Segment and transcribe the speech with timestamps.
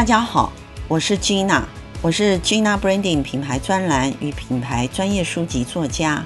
[0.00, 0.50] 大家好，
[0.88, 1.62] 我是 Gina，
[2.00, 6.24] 我是 Gina Branding 品牌专栏与品牌专业书籍作家。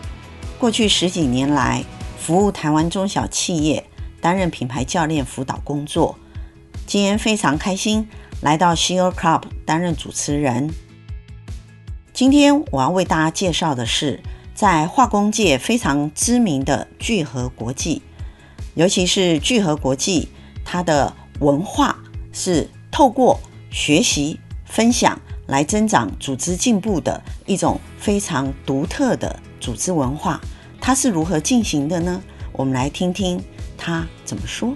[0.60, 1.84] 过去十几年来，
[2.16, 3.84] 服务台湾中小企业，
[4.20, 6.16] 担任品牌教练辅导工作。
[6.86, 8.08] 今天非常开心
[8.42, 10.72] 来到 CEO Club 担任主持人。
[12.12, 14.22] 今天我要为大家介绍的是，
[14.54, 18.02] 在化工界非常知名的聚合国际，
[18.74, 20.28] 尤其是聚合国际，
[20.64, 21.98] 它的文化
[22.32, 23.40] 是透过
[23.74, 30.40] 学习分享来增长组织进步的一种非常独特的组织文化。
[30.80, 32.22] 它是如何进行的呢？
[32.52, 33.42] 我们来听听
[33.76, 34.72] 他怎么说。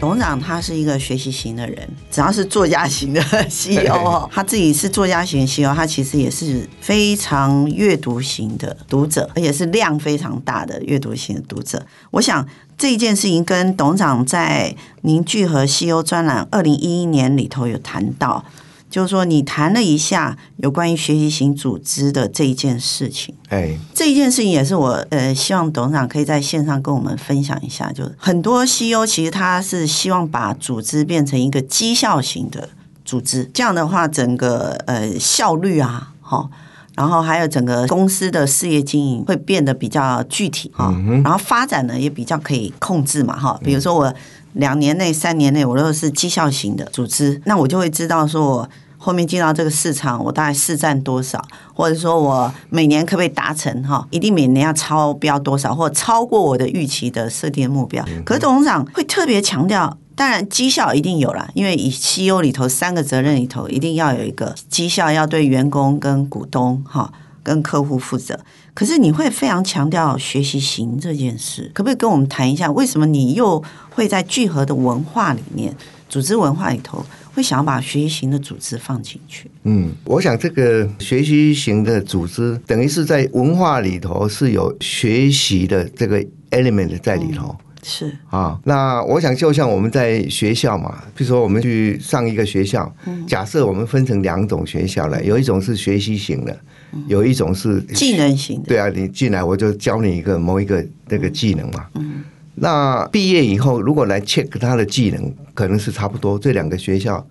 [0.00, 11.84] 董事长他是一个学习型的人，只要是作家型的 CEO，他自己是作家型的 CEO，他其实也是非常阅读型的读者，而且是量非常大的阅读型的读者。
[12.12, 18.42] 我想这一件事情跟董事长在凝聚和 CEO 专栏二零一一年里头有谈到。
[18.90, 23.32] 就是说，你谈了一下有关于学习型组织的这一件事情。
[23.48, 27.92] 哎，这一件事情也是我呃希望董事长可以在线上跟我们分享一下。
[27.92, 32.68] 就是很多 CEO 其实他是希望把组织变成一个绩效型的
[33.04, 36.50] 组织，这样的话，整个呃效率啊，好，
[36.96, 43.56] 然后还有整个公司的事业经营会变得比较具体哈，然后发展呢也比较可以控制嘛哈。
[43.62, 44.12] 比如说我。
[44.54, 51.42] 两年内、三年内，我都是绩效型的组织，那我就会知道说，我后面进到这个市场，我大概市占多少，
[51.74, 54.06] 或者说我每年可不可以达成哈？
[54.10, 58.04] 一定每年要超标多少，或超过我的预期的设定目标。
[58.24, 67.12] 可是董事长会特别强调，当然绩效一定有啦，因为以 CEO 里头三个责任里头，一定要有一个绩效，要对员工跟股东哈。
[67.42, 68.38] 跟客户负责，
[68.74, 75.74] 可是你会非常强调学习型这件事，可不可以跟我们谈一下，为什么你又会在聚合的文化里面，
[76.08, 77.04] 组织文化里头，
[77.34, 79.50] 会想要把学习型的组织放进去？
[79.64, 87.48] 嗯，我想这个学习型的组织，等于是在文化里头是有学习的这个 element 在里头。
[87.48, 92.94] 嗯是啊，那我想就像我们在学校嘛，比如说我们去上一个学校，
[93.26, 96.60] 假设我们分成两种学校了，有一种是学习型的，
[97.06, 98.68] 有一种是技能型的。
[98.68, 101.86] 对啊，你进来我就教你一个某一个那个技能嘛。
[101.94, 102.24] 嗯，
[102.54, 107.26] 那毕业以后如果来 check 他的技能，可能是差不多，这两个学校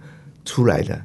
[0.45, 0.99] 出来的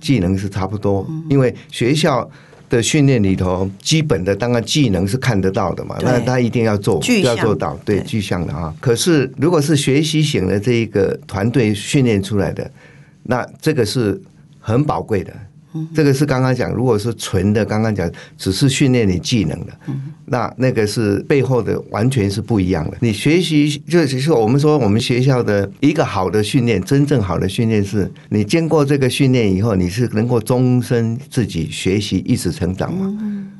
[0.00, 2.28] 技能是差不多，因为学校。
[2.68, 8.74] 的训练里头，基本的当然技能是看得到的嘛，那他一定要做，要做到，对，具象的啊。
[8.80, 12.68] 可是如果是学习型的这一个团队训练出来的，
[13.22, 14.20] 那这个是
[14.58, 15.32] 很宝贵的。
[15.94, 19.72] 这个是刚刚讲，如果是纯的，刚刚讲只是训练你技能的，
[20.26, 22.96] 那那个是背后的完全是不一样的。
[23.00, 33.18] 你学习就是我们说我们学校的一个好的训练，真正好的训练是你经过这个训练以后，你是能够终身自己学习，一直成长嘛。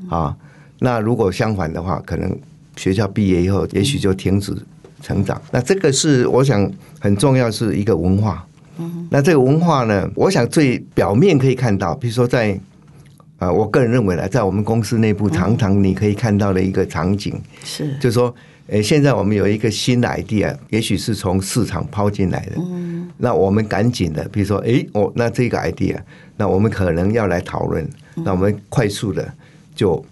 [0.08, 0.36] 啊，
[0.80, 2.36] 那如果相反的话，可能
[2.76, 4.56] 学校毕业以后，也许就停止
[5.00, 5.40] 成长。
[5.50, 8.46] 那这个是我想很重要，是一个文化。
[9.10, 12.58] 那这个文化呢，我想最表面可以看到，比如说在
[13.38, 18.34] 啊，我个人认为呢，在我们公司内部，常常你可以看到的一个场景是，就是说，
[18.68, 25.98] 诶，现在我们有一个新的 idea，也许是从市场抛进来的，嗯，那我们赶紧的，比如说，诶，我那这个 idea，
[26.36, 29.30] 那我们可能要来讨论，那我们快速的
[29.74, 30.02] 就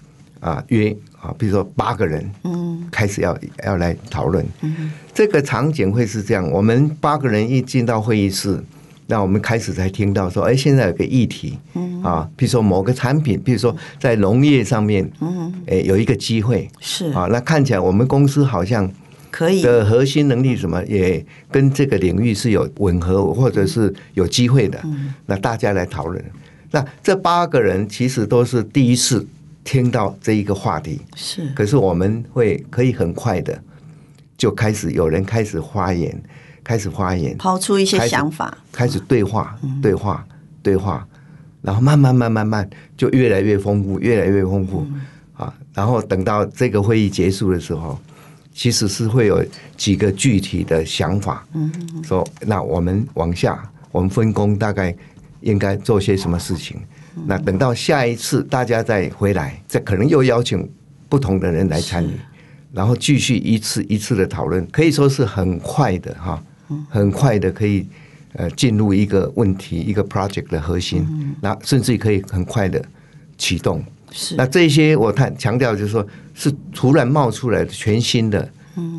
[0.41, 0.95] 啊约
[1.25, 4.93] 啊，比如说八个人，嗯，开始要要来讨论，嗯。
[5.15, 8.63] 这个场景会是这样：我们八个人一进到会议室，
[9.07, 12.03] 那我们开始才听到说，哎，现在有个议题，嗯。
[12.03, 15.51] 啊，比如说某个产品，比如说在农业上面，嗯。
[15.67, 17.07] 哎，有一个机会，是。
[17.13, 18.91] 啊，那看起来我们公司好像
[19.31, 19.63] 可以。
[19.63, 24.79] 的核心能力什么也跟这个领域是有吻合，或者是有机会的。
[25.25, 26.23] 那大家来讨论。
[26.71, 29.25] 那这八个人其实都是第一次
[29.65, 33.61] 听到这一个话题，是，可是我们会可以很快的。
[34.37, 36.23] 就开始有人开始发言，
[36.63, 40.27] 开始发言，抛出一些想法，开始对话，对话，
[40.61, 41.07] 对话，
[41.63, 44.85] 然后慢慢慢慢慢就越来越丰富，越来越丰富
[45.35, 45.55] 啊！
[45.73, 47.97] 然后等到这个会议结束的时候，
[48.53, 49.43] 其实是会有
[49.77, 51.73] 几个具体的想法，嗯，
[52.03, 54.95] 说那我们往下，我们分工大概
[55.43, 56.77] 应该做些什么事情？
[57.27, 60.69] 那等到下一次大家再回来，这可能又邀请
[61.09, 62.11] 不同的人来参与。
[62.73, 66.43] 然后继续一次一次的讨论，可以说是很快的哈，
[66.89, 67.87] 很快的可以
[68.33, 71.07] 呃进入一个问题一个 project 的核心，
[71.41, 72.85] 那甚至可以很快的
[73.39, 73.81] 启动。
[74.11, 78.41] 是那这些我谈强调就是说，是突然冒出来的全新的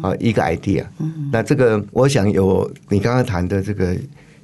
[0.02, 0.86] 啊一个 idea。
[1.00, 3.94] 嗯，那这个我想有你刚刚谈的这个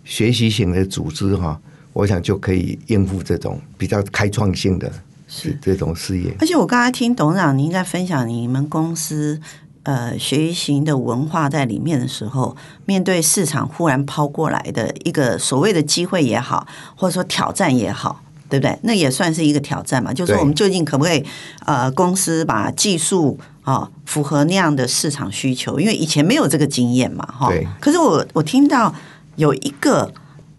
[0.03, 1.57] 学习型的组织哈，
[1.93, 4.91] 我想就可以应付这种比较开创性的
[5.27, 6.35] 是这种事业。
[6.39, 9.39] 而且我刚才听董事长您在分享你们公司
[9.83, 12.55] 呃学习型的文化在里面的时候，
[12.85, 18.21] 面对市场忽然抛过来的一个所谓的机会也好，或者说挑战也好。
[18.51, 18.77] 对不对？
[18.81, 20.13] 那也算是一个挑战嘛。
[20.13, 21.25] 就是说，我们究竟可不可以
[21.65, 25.79] 呃，公司把技术啊、哦、符合那样的市场需求？
[25.79, 27.47] 因为以前没有这个经验嘛，哈。
[27.47, 27.65] 对。
[27.79, 28.93] 可是我我听到
[29.38, 30.13] 有一个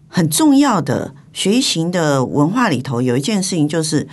[0.07, 4.07] 很重要的学习型的文化里头，有一件事情就是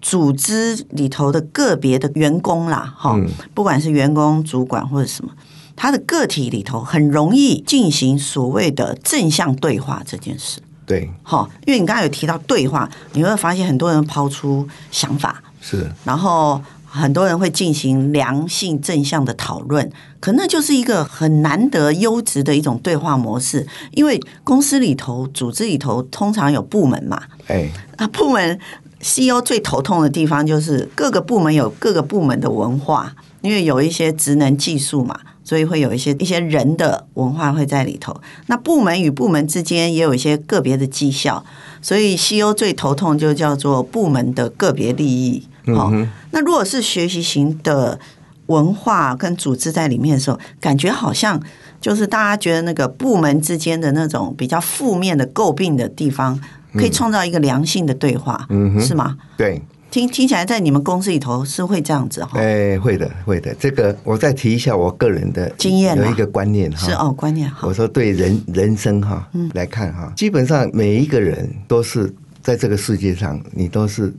[0.00, 5.32] 组织里头的个别的员工啦，哈、嗯，不管是员工、主管或者什么，
[5.74, 10.60] 他的个体里头很容易进行所谓的正向对话这件事。
[10.86, 19.90] 对，好，因为你刚才有提到对话，你会发现很多人抛出想法，是，然后很多人会进行良性正向的讨论，
[20.20, 23.66] 可那就是一个很难得优质的一种对话模式。
[23.92, 28.58] 因为公司里头、组织里头通常有部门嘛，哎，那部门
[29.00, 35.20] CEO 最头痛的地方就是各个部门有各个部门的文化，因为有一些职能技术嘛。
[35.44, 38.14] 所以会有一些一些人的文化会在里头，
[38.48, 41.42] 那部门与部门之间也有一些个别的绩效，
[41.80, 45.47] 所以 CEO 最头痛就叫做部门的个别利益。
[45.74, 47.98] 好、嗯，那如果是学习型的
[48.46, 51.40] 文化跟组织在里面的时候，感觉好像
[51.80, 56.38] 就是大家觉得那个部门之间的那种比较负面的诟病的地方，
[56.74, 59.16] 可以创造一个良性的对话，嗯、是吗？
[59.36, 59.62] 对。
[59.90, 62.38] 听听起来，在你们公司里头是会这样子哈？
[62.38, 63.54] 哎，会的，会的。
[63.58, 66.86] 这个我再提一下我个人的经验，有一个观念哈。
[66.86, 67.60] 是哦，观念哈。
[67.62, 74.12] 我说对人人生哈来看哈，基本上每一个人都是在这个世界上，你都是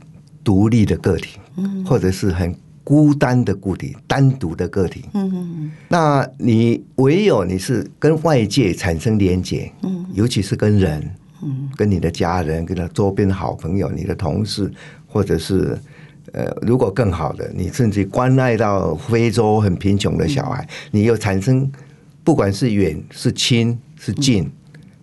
[0.44, 2.54] 独立的个体，嗯，或者是很
[2.84, 5.72] 孤单的个体，单独的个体，嗯嗯。
[5.88, 11.10] 那你唯有你是跟外界产生连接，嗯，尤其是跟人，
[11.42, 14.72] 嗯，跟你的家人，跟他周边的好朋友，你的同事。
[15.12, 15.76] 或者是
[16.30, 21.68] 呃，如果更好的，你甚至关爱到非洲很贫穷的小孩，你又产生
[22.22, 24.48] 不管是远是亲是近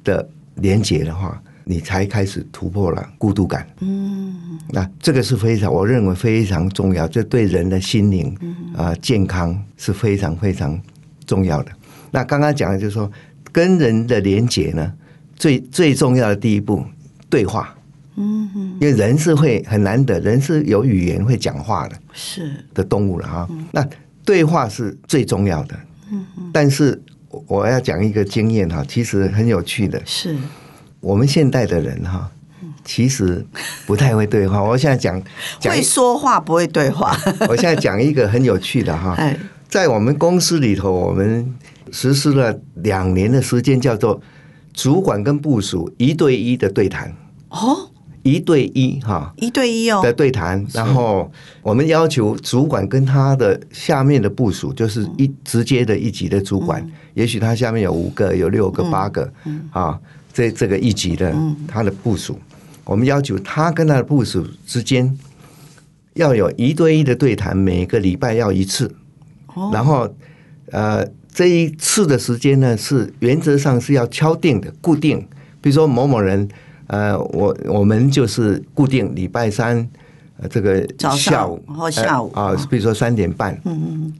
[0.06, 0.25] 的
[0.56, 3.68] 连结的话，你才开始突破了孤独感。
[3.81, 8.36] 嗯，那这个是非常，我认为非常重要，这对人的心灵
[8.75, 10.80] 啊健康是非常非常
[11.25, 11.72] 重要的。
[12.12, 13.12] 那刚刚讲的就是说，
[13.52, 14.94] 跟人的连接呢，
[15.36, 16.84] 最最重要的第一步，
[17.30, 17.74] 对话。
[18.19, 18.50] 嗯，
[18.80, 23.48] 因为人是会很难得，人是有语言会讲话的，是的动物了哈。
[23.72, 23.88] 那
[24.25, 25.80] 对话是最重要的。
[26.12, 27.00] 嗯，但是
[27.46, 30.02] 我要讲一个经验哈，其实很有趣的。
[30.04, 30.36] 是，
[31.07, 32.30] 我们现代的人哈，
[32.83, 33.45] 其实
[33.86, 34.62] 不太会对话。
[34.62, 35.21] 我现在讲，
[35.63, 37.15] 会说话不会对话。
[37.48, 39.18] 我现在讲一个很有趣的哈，
[39.69, 41.56] 在我们公司里头，我们
[41.92, 44.19] 实施了两年的时间，叫做
[44.74, 47.15] 主管跟部署一对一的对谈。
[47.51, 47.89] 哦。
[48.24, 51.31] 一对一哈，一对一哦的对谈，然后
[51.62, 59.31] 我们要求主管跟他的下面的部署，就是一直接的一级的主管，也许他下面有五个、有六个、八个
[59.71, 59.97] 啊，
[60.37, 61.35] 这这个一级的
[61.67, 62.39] 他的部署，
[62.83, 65.17] 我们要求他跟他的部署之间
[66.13, 68.95] 要有一对一的对谈，每个礼拜要一次，
[69.73, 70.07] 然后
[70.69, 71.03] 呃
[71.33, 75.27] 这一次的时间呢是原则上是要敲定的、固定，
[75.59, 76.47] 比如说某某人。
[76.89, 79.85] 呃，我我们就是固定礼拜三，
[80.37, 82.31] 呃，这个下午或下午。
[82.33, 83.61] 啊，比如说三点半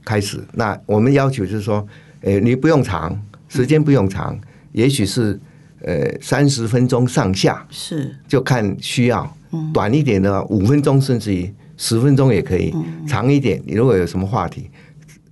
[0.04, 0.38] 开始。
[0.52, 1.88] 那我们要求就是说，
[2.20, 4.38] 诶，你不用长，时间不用长，
[4.72, 5.40] 也许是
[5.82, 9.36] 呃三十分钟上下，是就看需要。
[9.72, 12.74] 短一点的五分钟，甚至于十分钟也可以。
[13.06, 14.70] 长一点，你如果有什么话题，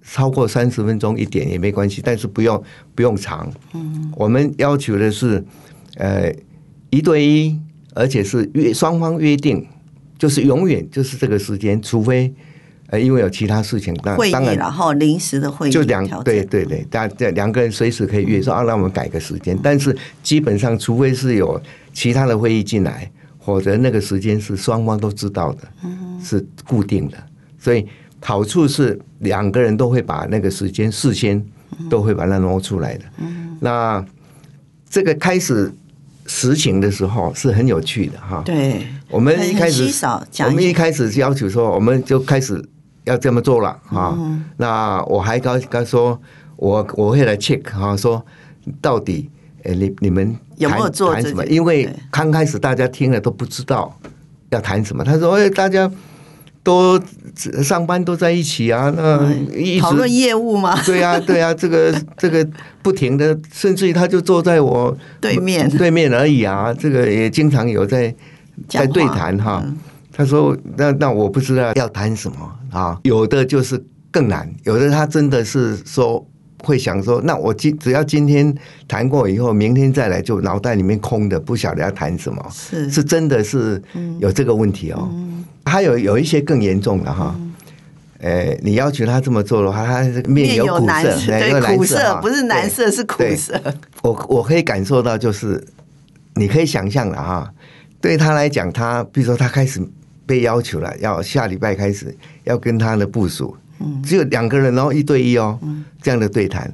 [0.02, 2.62] 超过三十分钟一点也没关系，但是不用
[2.94, 3.52] 不用长。
[4.14, 5.44] 我们要求的是，
[5.96, 6.32] 呃。
[6.88, 7.58] 一对一，
[7.94, 9.66] 而且是约双方约定，
[10.16, 12.32] 就是永远就是这个时间，除非
[12.88, 19.58] 呃因为有其他事情，那当然然后临时的会议就两对对对，大家两个人随时可以约说啊，那我们改个时间。
[19.62, 21.60] 但是基本上，除非是有
[21.92, 25.68] 其他的会议进来，或者那个时间是双方都知道的，
[26.22, 27.16] 是固定的。
[27.58, 27.86] 所以
[28.20, 31.44] 好处是两个人都会把那个时间事先
[31.90, 33.04] 都会把它挪出来的。
[33.60, 34.04] 那
[34.88, 35.72] 这个开始。
[36.28, 39.88] 实行的时候是很有趣的哈，对，我们一开始
[40.44, 42.60] 我们一开始要求说，我们就开始
[43.06, 44.16] 要这么做了哈。
[44.58, 46.20] 那我还刚刚说，
[46.56, 48.24] 我我会来 check 哈，说
[48.80, 49.30] 到底，
[49.62, 51.44] 诶，你你们有没有做谈什么？
[51.46, 53.98] 因为刚开始大家听了都不知道
[54.50, 55.02] 要谈什么。
[55.02, 55.90] 他说，哎，大家
[56.62, 57.00] 都
[57.62, 60.76] 上班都在一起啊，那一直讨论业务吗？
[60.84, 62.46] 对啊， 对啊，这个这个
[62.82, 68.12] 不停的，甚至于他就坐在我对面对面而已啊，这个也经常有在
[68.68, 69.64] 在对谈哈。
[70.16, 76.26] 他说：“那那我不知道要谈什么啊，有的就是更难，有的他真的是说。”
[76.64, 78.52] 会想说，那我今只要今天
[78.88, 83.80] 谈过以后，明天再来就脑袋里面空的，不晓得要谈什么，是是真的是
[84.18, 85.08] 有这个问题哦。
[85.66, 87.38] 还有有一些更严重的哈，
[88.18, 93.60] 呃，你要求他这么做的话，他面有苦涩， 对，苦涩不是难色，是苦涩。
[94.02, 95.62] 我我可以感受到，就是
[96.34, 97.52] 你可以想象了哈，
[98.00, 99.80] 对他来讲，他比如说他开始
[100.26, 102.14] 被要求了，要下礼拜开始
[102.44, 103.56] 要跟他的部署。
[104.02, 105.58] 只有两个人哦，一对一哦，
[106.00, 106.72] 这样的对谈，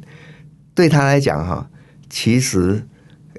[0.74, 1.68] 对他来讲哈，
[2.08, 2.80] 其实，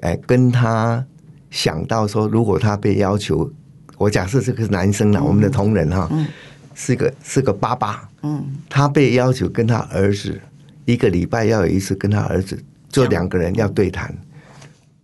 [0.00, 1.02] 哎，跟他
[1.50, 3.50] 想到说，如果他被要求，
[3.96, 6.10] 我假设这个男生呢，我们的同仁哈，
[6.74, 10.38] 是个是个爸爸，嗯，他被要求跟他儿子
[10.84, 14.14] 一个礼拜要有一次跟他儿子，就两个人要对谈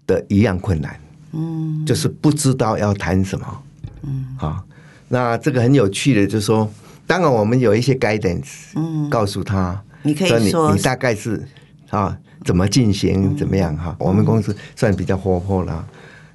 [0.07, 1.01] 的一样困难，
[1.33, 3.63] 嗯，就是不知道要谈什么，
[4.03, 4.63] 嗯，好，
[5.11, 6.69] 那这个很有趣的，就是说。
[7.07, 11.45] 当然，我们有一些 guidance，嗯，告诉他，你可以说你你大概是
[11.89, 13.97] 啊怎么进行怎么样哈？
[13.99, 15.85] 我们公司算比较活泼了，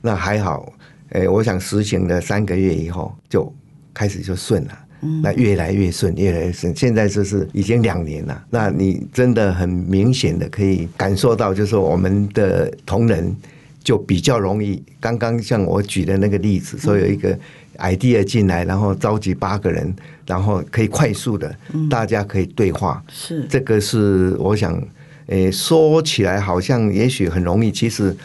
[0.01, 0.73] 那还好，
[1.11, 3.49] 诶，我想实行了三个月以后就
[3.93, 4.77] 开始就顺了，
[5.23, 6.75] 那越来越顺，越来越顺。
[6.75, 13.33] 现在就是已经两年了，那你真的很明显的可以感受到，就是说我们的同仁
[13.81, 14.83] 就比较容易。
[14.99, 17.39] 刚刚像我举的那个例子，说有一个。
[17.77, 19.93] Idea 进来，然后召集八个人，
[20.25, 21.55] 然后可以快速的，
[21.89, 23.01] 大家可以对话。
[23.11, 24.81] 是这个是我想，
[25.27, 28.15] 诶，说起来好像也许很容易，其实，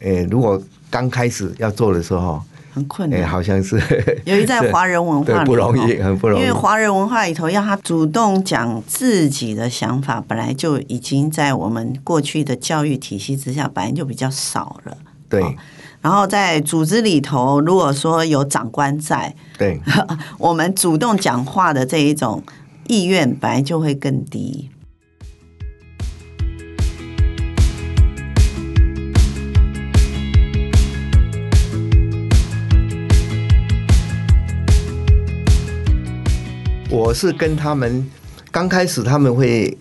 [0.00, 2.42] 诶，如果刚开始要做的时候，
[2.72, 3.26] 很困难。
[3.26, 3.76] 好像是，
[4.24, 6.42] 由于在华人文化里不容易，很不容易。
[6.42, 14.96] 因为华人文化里头，要他主动讲自己的想法，本来就已经在我们过去的教育体系之下，本来就比较少了。
[15.28, 15.42] 对。
[16.02, 19.80] 然后在组织里头，如果说有长官在，对，
[20.36, 22.42] 我们主动讲话的这一种
[22.88, 24.68] 意愿，本来就会更低。
[36.90, 38.04] 我是跟他们
[38.50, 39.78] 刚开始，他们会，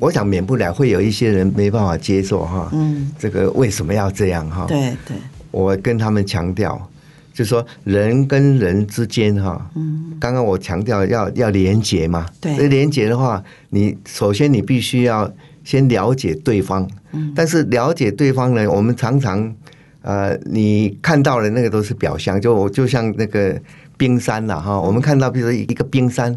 [0.00, 4.66] 我想免不了会有一些人没办法接受哈，嗯，这个为什么要这样哈？
[4.66, 5.16] 对对。
[5.52, 6.90] 我跟他们强调，
[7.32, 15.32] 就是说人跟人之间哈，嗯，刚刚我强调要要连结嘛，对，连结的话，你首先你必须要
[15.62, 19.54] 先了解对方，嗯，但是了解对方呢，我们常常
[20.02, 23.56] 呃，你看到的那个都是表象，就就像那个
[23.96, 26.36] 冰山呐哈，我们看到比如说一个冰山，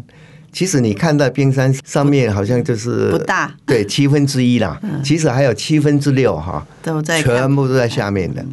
[0.52, 8.44] 其实你看到冰山上面好像就是不大，对，七分之一啦，其实还有七分之六哈，都在全部都在下面的。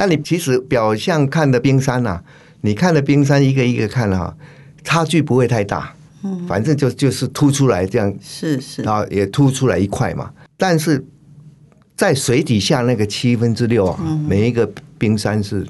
[0.00, 2.24] 那你其实表象看的冰山呐、啊，
[2.62, 4.34] 你看的冰山一个一个看哈，
[4.82, 10.30] 差距不会太大，嗯，反正就就是凸出来这样，是是，然后也凸出来一块嘛。
[10.56, 11.04] 但是
[11.94, 14.66] 在水底下那个七分之六啊，每一个
[14.96, 15.66] 冰山是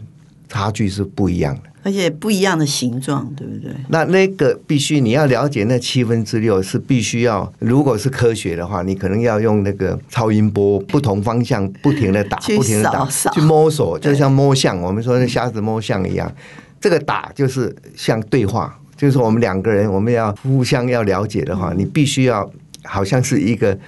[0.49, 1.70] 差距是不一样的。
[1.83, 3.73] 而且不一样的形状，对不对？
[3.89, 16.31] 那那个必须你要了解，那七分之六是必须要，如果是科学的话，你可能要用那个超音波，不同方向不停的打，不停的打，去摸索，就像摸象，我们说那瞎子摸象一样。
[16.79, 22.51] 这个打就是像对话，就是说我们两个人，我们要互相要了解的话，你必须要
[22.85, 23.79] 好像是一个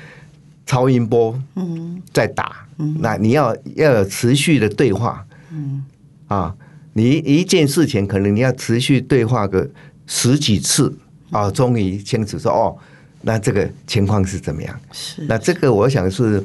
[0.65, 2.67] 超音波，嗯，在打，
[3.01, 5.85] 那你要要有持续的对话，嗯，
[6.29, 6.55] 啊。
[6.95, 9.69] 你一件事情，可能你要持续对话个
[10.07, 10.95] 十几次
[11.31, 12.77] 啊，终于清楚说哦，
[13.23, 14.81] 那这个情况是怎么样？
[14.93, 16.45] 是，那这个我想是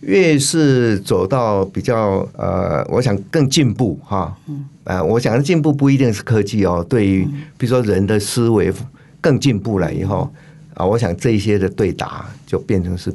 [0.00, 4.36] 越是走到比较呃，我想更进步哈。
[4.48, 4.64] 嗯。
[4.84, 7.24] 啊，我想的进步不一定是科技哦，对于
[7.56, 8.72] 比如说人的思维
[9.20, 10.32] 更进步了以后
[10.74, 13.14] 啊，我想这一些的对答就变成是。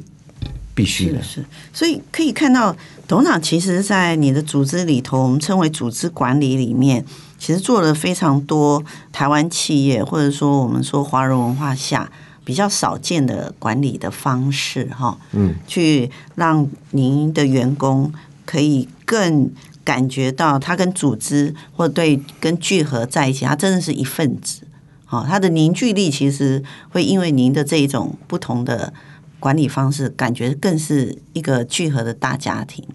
[0.73, 7.05] 必须的是，是，所以可以看到，董事长其实，在你的组织里头，我们称为组织管理里面，
[7.39, 8.83] 其实做了非常多
[9.13, 12.11] 台湾企业，或者说我们说华人文化下
[12.43, 18.11] 比较少见的管理的方式，哈，嗯，去让您的员工
[18.45, 19.49] 可以更
[19.85, 24.63] 感觉到他跟组织或对跟聚合在一起，他真的是一份子，
[25.05, 28.91] 好，他的凝聚力其实会因为您的这一种不同的。
[29.39, 32.85] 管理方式感觉更是一个聚合的大家庭。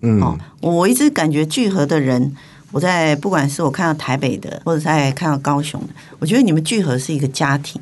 [0.00, 2.34] 嗯，哦，我一直感觉聚合的人
[2.72, 5.88] 我在不管是我看到台北的，或者在看到高雄的，
[6.18, 7.80] 我觉得你们聚合是一个家庭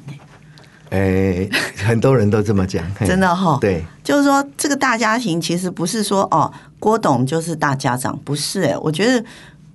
[0.91, 1.51] 哎、欸，
[1.85, 3.59] 很多人都这么讲，真的哈、哦。
[3.61, 9.25] 对，就是说这个大家庭其实不是说哦，郭董就是大家长，不是哎，我觉得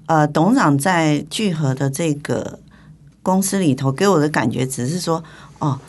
[0.08, 2.60] 呃，董事长在聚合的这个
[3.22, 5.24] 公司里头给我的感觉只是说
[5.60, 5.80] 哦，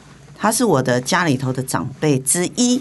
[0.44, 2.78] 他是我的家里头的长辈之一，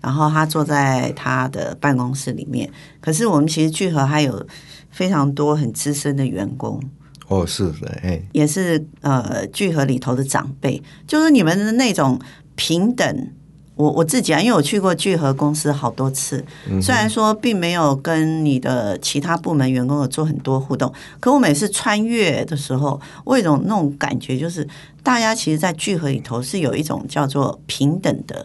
[0.00, 2.66] 然后他坐在他的办公室里面，
[2.98, 4.46] 可是我们其实聚合还有
[4.90, 6.82] 非常多很资深的员工。
[7.26, 12.18] 哦，是的，哎，也是呃，聚合里头的长辈，就是你们的那种
[12.54, 13.32] 平等。
[13.78, 16.44] 我我自己啊，因为我去过聚合公司好多次，
[16.82, 24.66] 虽然说并没有跟你的其他部门员工有做很多互动，可我每次穿越的时候，我有一种那种感觉，就是
[25.04, 28.44] 大家其实，在聚合里头是有一种叫做平等的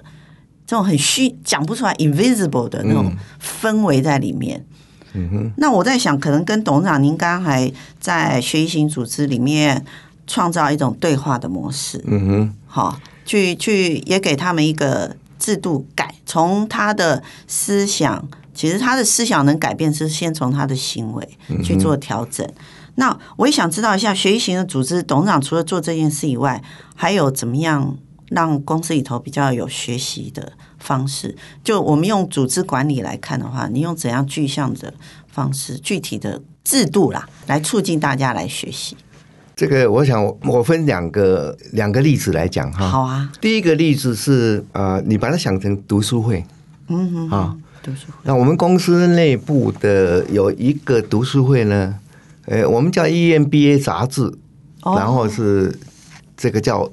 [0.68, 3.12] 这种很虚讲不出来 invisible 的那种
[3.42, 4.64] 氛围在里面。
[5.16, 9.84] 嗯哼，那我在想，可能跟董事长您刚刚还在学习型组织里面
[10.26, 22.48] 创造一种对话的模式，嗯哼，好，去去也给他们一个制度改，从他的思想，其实他的思想能改变是先从他的行为去做调整。
[22.48, 22.56] 嗯、
[22.96, 26.64] 那我也想知道一下，学习型的组织董事长除了做这件事以外，
[26.96, 27.98] 还有怎么样
[28.30, 34.94] 让公司里头比较有学习的方式，就我们用组织管理来看的话，你用怎样具象的
[35.28, 38.96] 方式、具体的制度啦，来促进大家来学习？
[39.64, 42.86] 这个，我想我分两个两个例子来讲哈。
[42.90, 43.32] 好啊。
[43.40, 46.44] 第一个例子是呃，你把它想成读书会，
[46.90, 48.14] 嗯哼，啊，读书会。
[48.24, 51.96] 那我们公司内部的有一个读书会呢，
[52.48, 54.24] 呃，我们叫 EMBA 杂志，
[54.82, 55.74] 哦、然后是
[56.36, 56.92] 这个叫。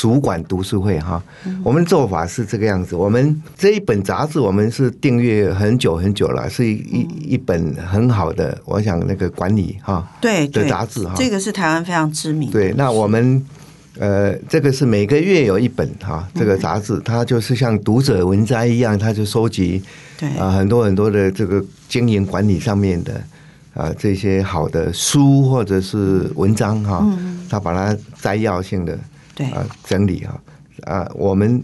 [0.00, 1.22] 主管读书会哈，
[1.62, 2.96] 我们做法是这个样子。
[2.96, 11.12] 我们这一本杂志，我们是订阅很久很久了，是一一一本很好的，我想那个管理哈，对的杂志哈。
[11.14, 12.50] 这个是台湾非常知名。
[12.50, 13.44] 对，那我们
[13.98, 19.82] 呃，这个是每个月有一本哈，这个杂志它就是像读者文摘一样，它就收集
[20.18, 23.20] 对啊很多很多的这个经营管理上面的
[23.74, 27.06] 啊这些好的书或者是文章哈，
[27.50, 28.98] 它把它摘要性的。
[29.46, 30.40] 啊，整理啊，
[30.82, 31.62] 啊，我们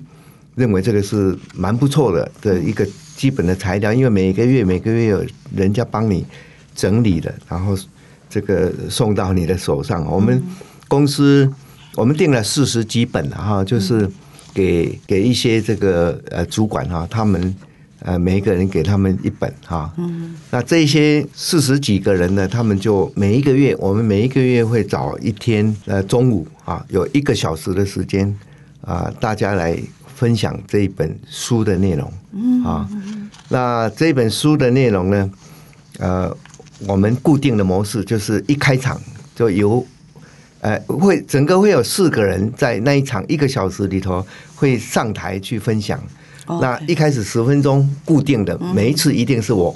[0.54, 2.86] 认为这个是蛮不错的的一个
[3.16, 6.24] 基本的材料，因为每个月每个月有人家帮你
[6.74, 7.76] 整理的，然后
[8.28, 10.04] 这个送到你的手上。
[10.10, 10.42] 我们
[10.88, 11.50] 公司
[11.94, 14.08] 我们订了四十几本哈，就是
[14.52, 17.54] 给给一些这个呃主管哈，他们
[18.06, 19.92] 呃每一个人给他们一本哈。
[19.98, 20.34] 嗯。
[20.50, 26.48] 那这些四十几个人呢，他们就每一个月，我们每一个月会找一天呃中午。
[26.66, 28.36] 啊，有一个小时的时间
[28.80, 29.78] 啊，大家来
[30.16, 32.12] 分享这一本书的内容。
[32.32, 32.88] 嗯啊，
[33.48, 35.30] 那这本书的内容呢，
[36.00, 36.36] 呃，
[36.88, 39.00] 我们固定的模式就是一开场
[39.36, 39.86] 就由，
[40.60, 46.02] 呃，会整个会有四个人在那一场一个小时里头会上台去分享。
[46.46, 49.74] 那一开始十分钟固定的，每一次一定是我。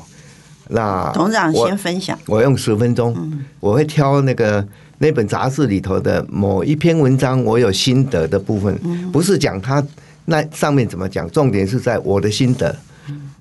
[0.68, 3.16] 那董事长先分享，我用十分钟，
[3.61, 4.66] 我会挑那个。
[5.02, 8.78] 那本杂志里头的某一篇文章，我有心得的部分，
[9.11, 9.83] 不是讲他
[10.26, 12.76] 那上面怎么讲，重点是在我的心得。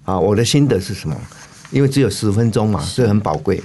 [0.05, 1.13] 啊，我的心得是什么？
[1.69, 3.61] 因为只有十分钟嘛，所以很宝贵。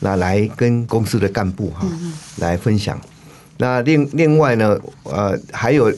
[0.00, 1.86] 那来跟公司的干部哈
[2.36, 3.00] 来分享。
[3.56, 5.90] 那另另外呢，呃，还有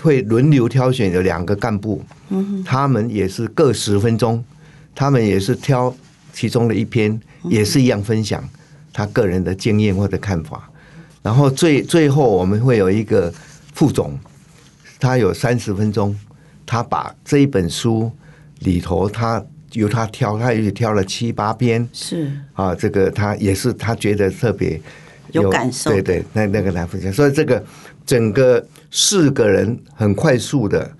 [0.00, 2.02] 会轮流挑选有两个干部，
[2.64, 4.44] 他们也是各十分钟，
[4.94, 5.94] 他们也是挑
[6.32, 8.42] 其中的一篇，也是一样分享
[8.92, 10.70] 他个人的经验或者看法。
[11.22, 13.32] 然后最最后我们会有一个
[13.74, 14.18] 副总，
[15.00, 16.16] 他有三十分钟，
[16.64, 18.10] 他把这一本书
[18.60, 24.80] 里头，他由他挑，他也挑了七八篇，是啊，这个他也是他觉得特别
[25.32, 27.62] 有，感受，对对，那那个来分享，所以这个
[28.04, 30.90] 整个四个人很快速的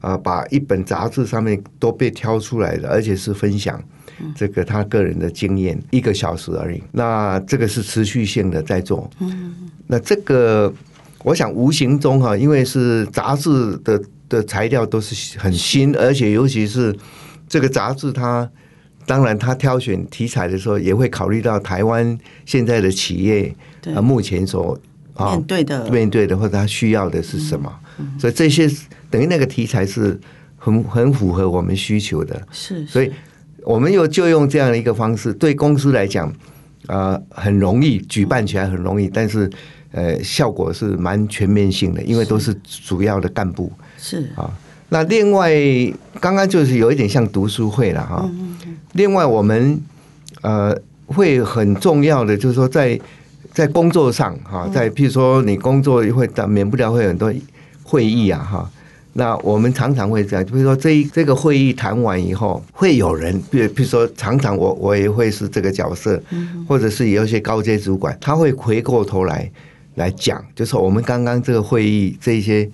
[0.00, 3.82] 啊，把一本杂志上面都被挑出来的，而且是分享。
[4.34, 6.82] 这个他个人的经验，一个小时而已。
[6.90, 9.10] 那这个是持续性的在做。
[9.20, 9.54] 嗯，
[9.86, 10.72] 那这个
[11.22, 16.96] 我想无形中哈，因为是杂志的的材料都是很新，而且尤其是
[17.46, 18.50] 这个杂志，它
[19.06, 23.54] 当然他挑选题材的时候，也会考虑到台湾现在的企业
[23.94, 24.78] 啊，目前所
[25.18, 27.72] 面对的面对的或者他需要的是什么。
[28.18, 28.68] 所以这些
[29.08, 30.20] 等于那个题材是
[30.56, 32.46] 很很符合我们需求的。
[32.50, 33.10] 是，所以。
[33.66, 36.32] 我们又就用这样的一个方式，对公司来讲，
[36.86, 39.50] 啊，很容易举办起来很容易，但是
[39.90, 43.72] 呃，效果是蛮全面性的，因为都是主要的干部。
[43.98, 44.48] 是啊，
[44.88, 45.52] 那另外
[46.20, 48.28] 刚刚就是有一点像读书会了哈。
[48.92, 49.80] 另外我们
[50.42, 52.98] 呃会很重要的，就是说在
[53.52, 57.32] 在工作上哈，在譬如说你工作会免不了会很多
[57.82, 58.70] 会议啊哈。
[59.18, 66.22] 那我们常常会这样，比如说这一这个会议谈完以后，会有人，比如比如说常常我我也会是这个角色，
[66.68, 69.50] 或者是有一些高阶主管，他会回过头来
[69.94, 72.68] 来讲，就是我们刚刚这个会议这一些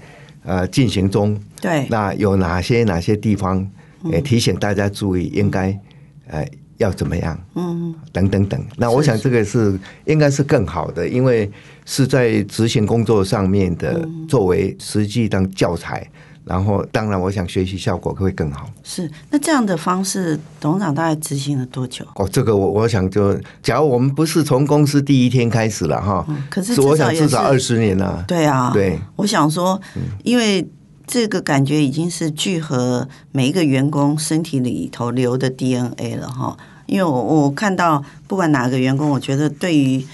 [0.44, 3.66] 呃进行中，对，那有哪些哪些地方，
[4.05, 5.79] 也提醒大家注意，应该
[6.27, 6.44] 呃
[6.79, 8.61] 要怎么样，嗯，等等等。
[8.77, 11.51] 那我想这个是应该是更好的，因为
[11.87, 16.07] 是在执行工作上面的，作为实际当教材。
[16.44, 18.68] 然后，当然，我想学习效果会更好。
[18.83, 22.05] 是，那这样的方式，董事长大概执行了多久？
[22.16, 28.25] 哦，这个我我想就，假如我们不是从公司第一天开始了哈，嗯，可是，是我想至少二十年了。
[28.27, 29.81] 对啊，对，我想说，
[30.25, 30.68] 因为
[31.12, 36.57] 这个感觉已经是聚合每一个员工身体里头流的 DNA 了哈。
[36.87, 40.07] 因为我我看到，不管哪个员工，我觉得对于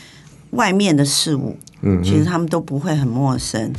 [0.50, 3.72] 外面的事物，嗯，其实他们都不会很陌生。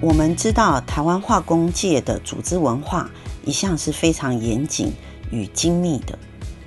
[0.00, 3.08] 我们知道，台湾化工界的组织文化
[3.44, 4.92] 一向是非常严谨
[5.30, 6.18] 与精密的，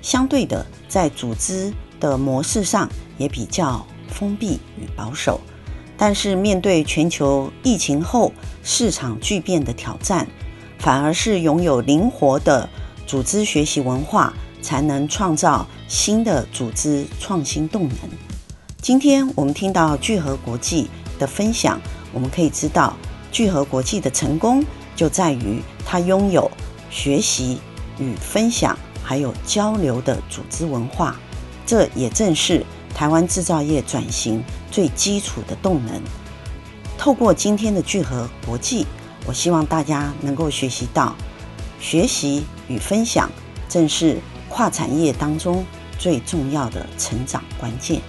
[0.01, 5.39] 相对的，在组织的模式上也比较封闭与保守。
[5.97, 8.31] 但是，面对全球疫情后
[8.63, 10.27] 市场巨变的挑战，
[10.77, 12.69] 反而是拥有灵活的
[13.05, 17.97] 组织学习文化，才能创造新的组织创新动能。
[18.81, 21.79] 今天我们听到聚合国际的分享，
[22.13, 22.95] 我们可以知道。
[23.31, 26.49] 聚合国际的成功就在于它拥有
[26.89, 27.59] 学习
[27.99, 28.75] 与分享，
[29.09, 31.15] 还有交流的组织文化。
[31.65, 35.99] 这也正是台湾制造业转型最基础的动能。
[36.95, 38.85] 透过今天的聚合国际，
[39.25, 41.15] 我希望大家能够学习到，
[41.79, 43.27] 学习与分享
[43.67, 45.65] 正是跨产业当中
[45.97, 47.99] 最重要的成长关键。